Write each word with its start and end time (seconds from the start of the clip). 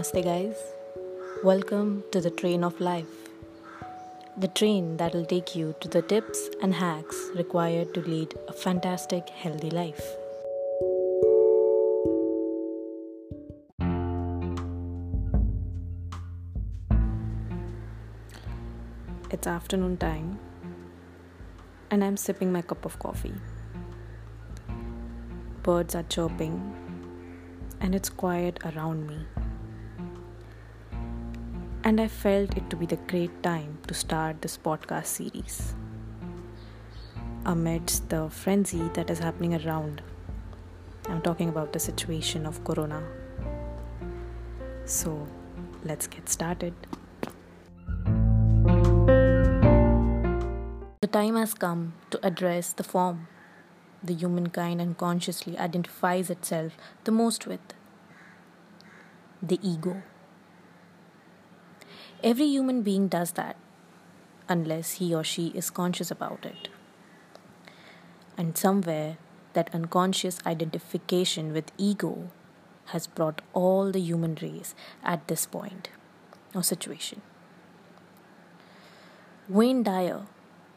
Namaste, 0.00 0.24
guys. 0.24 0.56
Welcome 1.44 2.04
to 2.10 2.22
the 2.22 2.30
train 2.30 2.64
of 2.64 2.80
life. 2.80 3.28
The 4.38 4.48
train 4.48 4.96
that 4.96 5.12
will 5.12 5.26
take 5.26 5.54
you 5.54 5.74
to 5.82 5.88
the 5.88 6.00
tips 6.00 6.48
and 6.62 6.72
hacks 6.72 7.18
required 7.34 7.92
to 7.92 8.00
lead 8.00 8.32
a 8.48 8.54
fantastic, 8.54 9.28
healthy 9.28 9.68
life. 9.68 10.00
It's 19.30 19.46
afternoon 19.46 19.98
time, 19.98 20.38
and 21.90 22.02
I'm 22.02 22.16
sipping 22.16 22.50
my 22.50 22.62
cup 22.62 22.86
of 22.86 22.98
coffee. 22.98 23.34
Birds 25.62 25.94
are 25.94 26.04
chirping, 26.04 26.56
and 27.82 27.94
it's 27.94 28.08
quiet 28.08 28.64
around 28.64 29.06
me. 29.06 29.26
And 31.82 32.00
I 32.00 32.08
felt 32.08 32.56
it 32.56 32.68
to 32.70 32.76
be 32.76 32.86
the 32.86 32.96
great 33.08 33.42
time 33.42 33.78
to 33.86 33.94
start 33.94 34.42
this 34.42 34.56
podcast 34.58 35.06
series. 35.06 35.74
Amidst 37.46 38.08
the 38.10 38.28
frenzy 38.28 38.90
that 38.94 39.10
is 39.10 39.18
happening 39.18 39.54
around, 39.64 40.02
I'm 41.08 41.22
talking 41.22 41.48
about 41.48 41.72
the 41.72 41.80
situation 41.80 42.46
of 42.46 42.62
Corona. 42.64 43.02
So, 44.84 45.26
let's 45.84 46.06
get 46.06 46.28
started. 46.28 46.74
The 51.00 51.08
time 51.10 51.36
has 51.36 51.54
come 51.54 51.94
to 52.10 52.24
address 52.24 52.72
the 52.72 52.84
form 52.84 53.26
the 54.02 54.14
humankind 54.14 54.80
unconsciously 54.80 55.58
identifies 55.58 56.30
itself 56.30 56.76
the 57.04 57.12
most 57.12 57.46
with 57.46 57.60
the 59.42 59.58
ego. 59.62 60.02
Every 62.22 62.46
human 62.46 62.82
being 62.82 63.08
does 63.08 63.32
that 63.32 63.56
unless 64.48 64.92
he 64.94 65.14
or 65.14 65.24
she 65.24 65.48
is 65.48 65.70
conscious 65.70 66.10
about 66.10 66.44
it. 66.44 66.68
And 68.36 68.58
somewhere, 68.58 69.16
that 69.52 69.74
unconscious 69.74 70.38
identification 70.44 71.52
with 71.52 71.72
ego 71.78 72.30
has 72.86 73.06
brought 73.06 73.40
all 73.52 73.90
the 73.90 74.00
human 74.00 74.36
race 74.42 74.74
at 75.02 75.26
this 75.28 75.46
point 75.46 75.88
or 76.54 76.62
situation. 76.62 77.22
Wayne 79.48 79.82
Dyer, 79.82 80.22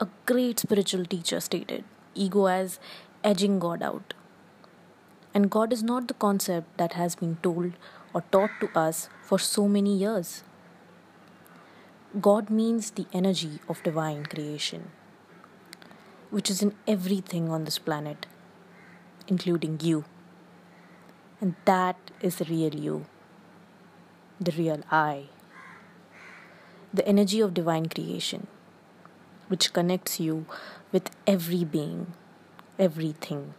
a 0.00 0.08
great 0.26 0.60
spiritual 0.60 1.04
teacher, 1.04 1.40
stated 1.40 1.84
ego 2.14 2.46
as 2.46 2.78
edging 3.22 3.58
God 3.58 3.82
out. 3.82 4.14
And 5.34 5.50
God 5.50 5.72
is 5.72 5.82
not 5.82 6.08
the 6.08 6.14
concept 6.14 6.76
that 6.78 6.92
has 6.92 7.16
been 7.16 7.38
told 7.42 7.72
or 8.14 8.22
taught 8.30 8.50
to 8.60 8.68
us 8.78 9.08
for 9.22 9.38
so 9.38 9.66
many 9.66 9.96
years. 9.96 10.44
God 12.20 12.48
means 12.48 12.92
the 12.92 13.06
energy 13.12 13.58
of 13.68 13.82
divine 13.82 14.26
creation, 14.26 14.92
which 16.30 16.48
is 16.48 16.62
in 16.62 16.72
everything 16.86 17.50
on 17.50 17.64
this 17.64 17.80
planet, 17.80 18.26
including 19.26 19.80
you. 19.82 20.04
And 21.40 21.56
that 21.64 21.96
is 22.20 22.36
the 22.36 22.44
real 22.44 22.72
you, 22.72 23.06
the 24.40 24.52
real 24.52 24.84
I, 24.92 25.24
the 26.92 27.06
energy 27.08 27.40
of 27.40 27.52
divine 27.52 27.86
creation, 27.86 28.46
which 29.48 29.72
connects 29.72 30.20
you 30.20 30.46
with 30.92 31.10
every 31.26 31.64
being, 31.64 32.12
everything, 32.78 33.54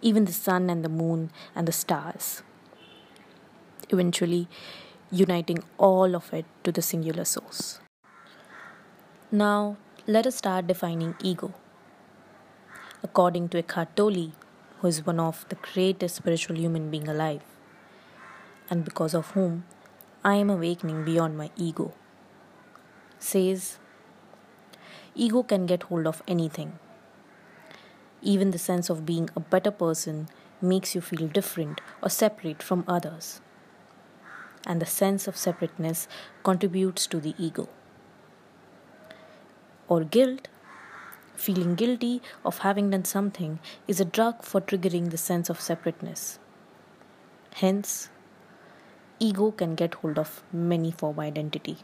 even 0.00 0.24
the 0.24 0.32
sun 0.32 0.70
and 0.70 0.82
the 0.82 0.88
moon 0.88 1.30
and 1.54 1.68
the 1.68 1.72
stars 1.72 2.42
eventually 3.90 4.48
uniting 5.14 5.62
all 5.78 6.16
of 6.16 6.32
it 6.34 6.44
to 6.64 6.72
the 6.72 6.82
singular 6.82 7.24
source. 7.24 7.78
Now, 9.30 9.76
let 10.08 10.26
us 10.26 10.34
start 10.36 10.66
defining 10.66 11.14
ego. 11.22 11.54
According 13.02 13.50
to 13.50 13.58
Eckhart 13.58 13.94
Tolle, 13.94 14.32
who 14.80 14.88
is 14.88 15.06
one 15.06 15.20
of 15.20 15.46
the 15.50 15.54
greatest 15.54 16.16
spiritual 16.16 16.56
human 16.56 16.90
being 16.90 17.06
alive, 17.06 17.42
and 18.68 18.84
because 18.84 19.14
of 19.14 19.30
whom 19.30 19.64
I 20.24 20.34
am 20.34 20.50
awakening 20.50 21.04
beyond 21.04 21.38
my 21.38 21.50
ego, 21.56 21.92
says, 23.20 23.78
Ego 25.14 25.44
can 25.44 25.66
get 25.66 25.84
hold 25.84 26.08
of 26.08 26.22
anything. 26.26 26.78
Even 28.20 28.50
the 28.50 28.58
sense 28.58 28.90
of 28.90 29.06
being 29.06 29.30
a 29.36 29.40
better 29.40 29.70
person 29.70 30.28
makes 30.60 30.94
you 30.96 31.00
feel 31.00 31.28
different 31.28 31.80
or 32.02 32.08
separate 32.08 32.62
from 32.62 32.84
others 32.88 33.40
and 34.66 34.80
the 34.80 34.86
sense 34.86 35.28
of 35.28 35.36
separateness 35.36 36.08
contributes 36.42 37.06
to 37.06 37.20
the 37.20 37.34
ego. 37.38 37.68
Or 39.88 40.04
guilt, 40.04 40.48
feeling 41.34 41.74
guilty 41.74 42.22
of 42.44 42.58
having 42.58 42.90
done 42.90 43.04
something, 43.04 43.58
is 43.86 44.00
a 44.00 44.04
drug 44.04 44.42
for 44.42 44.60
triggering 44.60 45.10
the 45.10 45.18
sense 45.18 45.50
of 45.50 45.60
separateness. 45.60 46.38
Hence, 47.54 48.08
ego 49.18 49.50
can 49.50 49.74
get 49.74 49.94
hold 49.94 50.18
of 50.18 50.42
many 50.52 50.90
form 50.90 51.20
identity. 51.20 51.78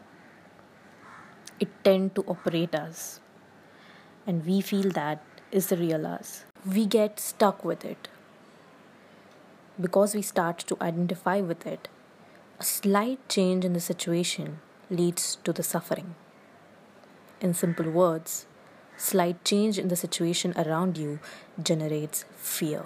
It 1.58 1.68
tend 1.84 2.14
to 2.14 2.22
operate 2.22 2.74
us, 2.74 3.20
and 4.26 4.46
we 4.46 4.60
feel 4.62 4.90
that 4.90 5.22
is 5.52 5.66
the 5.66 5.76
real 5.76 6.06
us. 6.06 6.44
We 6.64 6.86
get 6.86 7.20
stuck 7.20 7.64
with 7.64 7.84
it 7.84 8.08
because 9.80 10.14
we 10.14 10.22
start 10.22 10.58
to 10.58 10.76
identify 10.80 11.40
with 11.40 11.66
it 11.66 11.88
a 12.60 12.62
slight 12.62 13.26
change 13.26 13.64
in 13.64 13.72
the 13.72 13.80
situation 13.80 14.58
leads 14.90 15.36
to 15.44 15.52
the 15.52 15.62
suffering. 15.62 16.14
In 17.40 17.54
simple 17.54 17.90
words, 17.90 18.46
slight 18.98 19.42
change 19.46 19.78
in 19.78 19.88
the 19.88 19.96
situation 19.96 20.52
around 20.58 20.98
you 20.98 21.20
generates 21.62 22.26
fear. 22.36 22.84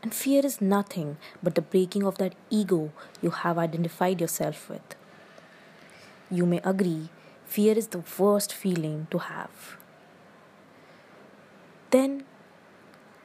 And 0.00 0.14
fear 0.14 0.46
is 0.46 0.60
nothing 0.60 1.16
but 1.42 1.56
the 1.56 1.62
breaking 1.62 2.04
of 2.04 2.18
that 2.18 2.36
ego 2.50 2.92
you 3.20 3.30
have 3.30 3.58
identified 3.58 4.20
yourself 4.20 4.68
with. 4.68 4.94
You 6.30 6.46
may 6.46 6.58
agree, 6.58 7.08
fear 7.46 7.76
is 7.76 7.88
the 7.88 8.04
worst 8.16 8.52
feeling 8.52 9.08
to 9.10 9.18
have. 9.18 9.76
Then 11.90 12.24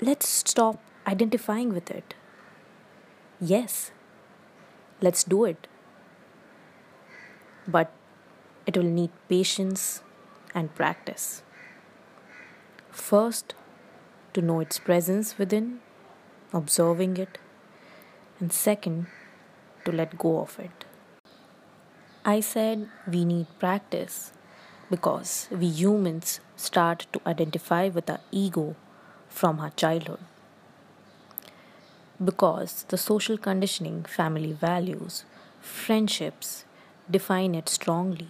let's 0.01 0.27
stop 0.27 0.81
identifying 1.05 1.73
with 1.73 1.91
it. 1.91 2.15
Yes, 3.39 3.91
Let's 5.01 5.23
do 5.23 5.45
it. 5.45 5.67
But 7.67 7.91
it 8.65 8.75
will 8.77 8.83
need 8.83 9.11
patience 9.27 10.01
and 10.53 10.73
practice. 10.75 11.41
First, 12.91 13.53
to 14.33 14.41
know 14.41 14.59
its 14.59 14.79
presence 14.79 15.37
within, 15.37 15.79
observing 16.53 17.17
it, 17.17 17.37
and 18.39 18.51
second, 18.51 19.07
to 19.85 19.91
let 19.91 20.17
go 20.17 20.39
of 20.39 20.59
it. 20.59 20.85
I 22.25 22.41
said 22.41 22.89
we 23.07 23.25
need 23.25 23.47
practice 23.59 24.33
because 24.89 25.47
we 25.51 25.67
humans 25.67 26.41
start 26.55 27.07
to 27.13 27.21
identify 27.25 27.87
with 27.87 28.09
our 28.09 28.19
ego 28.31 28.75
from 29.29 29.59
our 29.59 29.69
childhood 29.71 30.19
because 32.23 32.83
the 32.89 32.97
social 32.97 33.37
conditioning, 33.37 34.03
family 34.03 34.51
values, 34.53 35.23
friendships 35.61 36.65
define 37.09 37.55
it 37.55 37.69
strongly. 37.69 38.29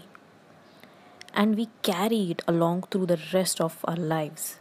And 1.34 1.56
we 1.56 1.70
carry 1.82 2.32
it 2.32 2.42
along 2.48 2.84
through 2.84 3.08
the 3.08 3.20
rest 3.34 3.62
of 3.62 3.78
our 3.86 3.96
lives 3.96 4.60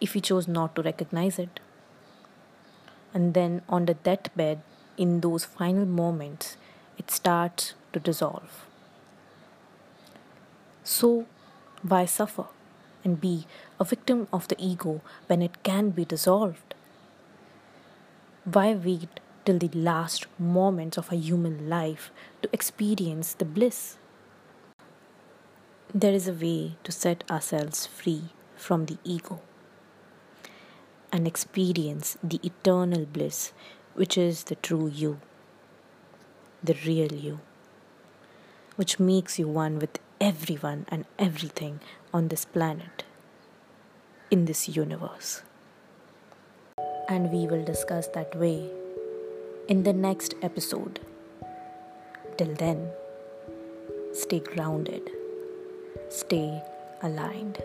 if 0.00 0.14
we 0.14 0.20
chose 0.20 0.48
not 0.48 0.74
to 0.74 0.82
recognize 0.82 1.38
it. 1.38 1.60
And 3.14 3.34
then 3.34 3.62
on 3.68 3.86
the 3.86 3.94
deathbed, 3.94 4.62
in 4.96 5.20
those 5.20 5.44
final 5.44 5.86
moments, 5.86 6.56
it 6.98 7.10
starts 7.10 7.74
to 7.92 8.00
dissolve. 8.00 8.66
So, 10.82 11.26
why 11.82 12.06
suffer 12.06 12.46
and 13.04 13.20
be 13.20 13.46
a 13.78 13.84
victim 13.84 14.26
of 14.32 14.48
the 14.48 14.56
ego 14.58 15.00
when 15.26 15.40
it 15.42 15.62
can 15.62 15.90
be 15.90 16.04
dissolved? 16.04 16.71
Why 18.44 18.74
wait 18.74 19.20
till 19.44 19.58
the 19.58 19.70
last 19.72 20.26
moments 20.36 20.98
of 20.98 21.12
a 21.12 21.16
human 21.16 21.70
life 21.70 22.10
to 22.42 22.48
experience 22.52 23.34
the 23.34 23.44
bliss? 23.44 23.98
There 25.94 26.12
is 26.12 26.26
a 26.26 26.32
way 26.32 26.74
to 26.82 26.90
set 26.90 27.22
ourselves 27.30 27.86
free 27.86 28.30
from 28.56 28.86
the 28.86 28.98
ego 29.04 29.40
and 31.12 31.24
experience 31.24 32.18
the 32.20 32.40
eternal 32.42 33.06
bliss, 33.06 33.52
which 33.94 34.18
is 34.18 34.42
the 34.42 34.56
true 34.56 34.88
you, 34.88 35.20
the 36.64 36.76
real 36.84 37.12
you, 37.12 37.38
which 38.74 38.98
makes 38.98 39.38
you 39.38 39.46
one 39.46 39.78
with 39.78 40.00
everyone 40.20 40.84
and 40.88 41.04
everything 41.16 41.78
on 42.12 42.26
this 42.26 42.44
planet, 42.44 43.04
in 44.32 44.46
this 44.46 44.68
universe 44.68 45.42
and 47.08 47.30
we 47.30 47.46
will 47.46 47.64
discuss 47.64 48.06
that 48.08 48.34
way 48.36 48.70
in 49.68 49.82
the 49.82 49.92
next 49.92 50.34
episode. 50.42 51.00
Till 52.36 52.54
then, 52.54 52.90
stay 54.12 54.40
grounded, 54.40 55.10
stay 56.10 56.62
aligned. 57.02 57.58